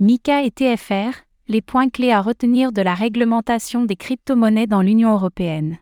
[0.00, 1.10] MICA et TFR,
[1.48, 5.78] les points clés à retenir de la réglementation des crypto-monnaies dans l'Union européenne.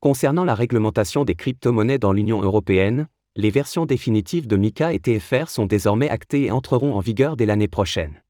[0.00, 5.48] Concernant la réglementation des crypto-monnaies dans l'Union européenne, les versions définitives de MICA et TFR
[5.48, 8.22] sont désormais actées et entreront en vigueur dès l'année prochaine.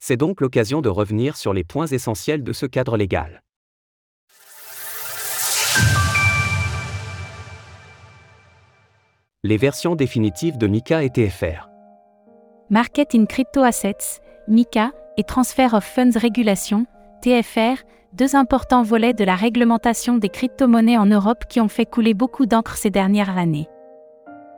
[0.00, 3.42] C'est donc l'occasion de revenir sur les points essentiels de ce cadre légal.
[9.42, 11.73] Les versions définitives de MICA et TFR.
[12.70, 16.86] Market in Crypto Assets, MICA, et Transfer of Funds Regulation,
[17.20, 17.82] TFR,
[18.14, 22.46] deux importants volets de la réglementation des crypto-monnaies en Europe qui ont fait couler beaucoup
[22.46, 23.68] d'encre ces dernières années.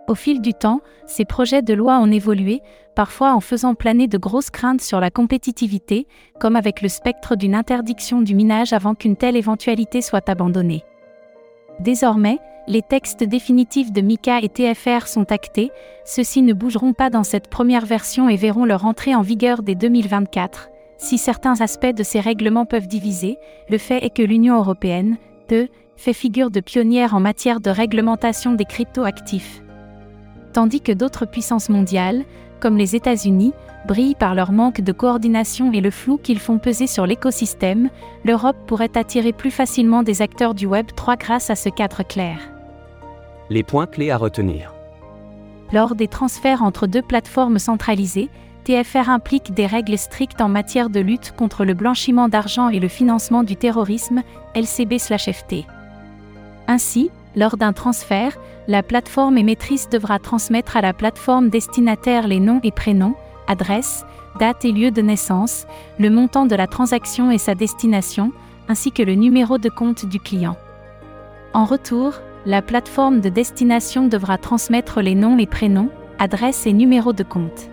[0.08, 2.62] Au fil du temps, ces projets de loi ont évolué,
[2.95, 6.06] parfois en faisant planer de grosses craintes sur la compétitivité,
[6.38, 10.84] comme avec le spectre d'une interdiction du minage avant qu'une telle éventualité soit abandonnée.
[11.80, 15.70] Désormais, les textes définitifs de MICA et TFR sont actés,
[16.04, 19.74] ceux-ci ne bougeront pas dans cette première version et verront leur entrée en vigueur dès
[19.74, 20.70] 2024.
[20.98, 25.16] Si certains aspects de ces règlements peuvent diviser, le fait est que l'Union européenne,
[25.48, 29.62] te, fait figure de pionnière en matière de réglementation des cryptoactifs.
[30.52, 32.24] Tandis que d'autres puissances mondiales,
[32.60, 33.52] comme les États-Unis,
[33.87, 37.88] brillent par leur manque de coordination et le flou qu'ils font peser sur l'écosystème,
[38.24, 42.38] l'Europe pourrait attirer plus facilement des acteurs du Web 3 grâce à ce cadre clair.
[43.48, 44.74] Les points clés à retenir.
[45.73, 48.29] Lors des transferts entre deux plateformes centralisées,
[48.65, 52.88] TFR implique des règles strictes en matière de lutte contre le blanchiment d'argent et le
[52.88, 54.23] financement du terrorisme,
[54.57, 55.65] LCB/FT.
[56.66, 62.60] Ainsi, lors d'un transfert, la plateforme émettrice devra transmettre à la plateforme destinataire les noms
[62.65, 63.15] et prénoms,
[63.46, 64.04] adresses,
[64.41, 65.66] date et lieu de naissance,
[65.98, 68.32] le montant de la transaction et sa destination,
[68.69, 70.56] ainsi que le numéro de compte du client.
[71.53, 72.14] En retour,
[72.44, 77.70] la plateforme de destination devra transmettre les noms et prénoms, adresses et numéros de compte.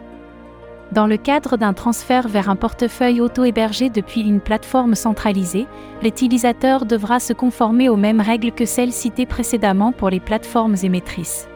[0.93, 5.65] Dans le cadre d'un transfert vers un portefeuille auto-hébergé depuis une plateforme centralisée,
[6.03, 11.47] l'utilisateur devra se conformer aux mêmes règles que celles citées précédemment pour les plateformes émettrices.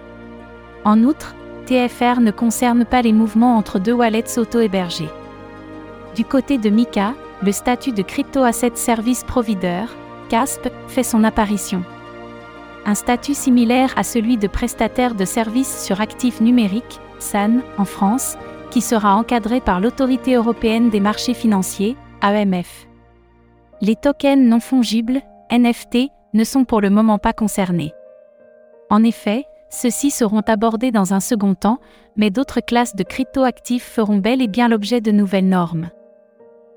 [0.85, 1.35] En outre,
[1.67, 5.12] TFR ne concerne pas les mouvements entre deux wallets auto-hébergés.
[6.16, 7.13] Du côté de Mika,
[7.44, 9.83] le statut de Crypto Asset Service Provider,
[10.29, 11.83] CASP, fait son apparition
[12.88, 18.38] un statut similaire à celui de prestataire de services sur actifs numériques, SAN, en France,
[18.72, 22.88] qui sera encadré par l'Autorité européenne des marchés financiers, AEMF.
[23.81, 27.94] Les tokens non fongibles, NFT, ne sont pour le moment pas concernés.
[28.89, 31.79] En effet, ceux-ci seront abordés dans un second temps,
[32.16, 35.89] mais d'autres classes de cryptoactifs feront bel et bien l'objet de nouvelles normes.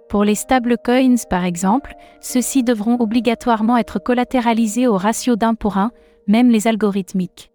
[0.08, 5.92] Pour les stablecoins par exemple, ceux-ci devront obligatoirement être collatéralisés au ratio d'un pour un,
[6.26, 7.52] même les algorithmiques.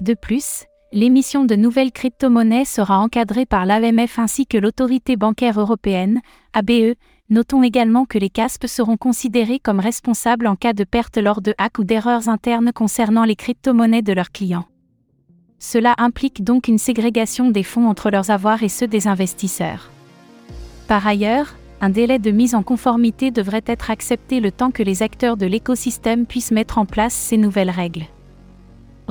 [0.00, 6.20] De plus, l'émission de nouvelles crypto-monnaies sera encadrée par l'AMF ainsi que l'autorité bancaire européenne,
[6.52, 6.94] ABE.
[7.30, 11.54] Notons également que les CASP seront considérés comme responsables en cas de perte lors de
[11.56, 14.66] hacks ou d'erreurs internes concernant les crypto-monnaies de leurs clients.
[15.58, 19.90] Cela implique donc une ségrégation des fonds entre leurs avoirs et ceux des investisseurs.
[20.88, 25.02] Par ailleurs, un délai de mise en conformité devrait être accepté le temps que les
[25.02, 28.04] acteurs de l'écosystème puissent mettre en place ces nouvelles règles.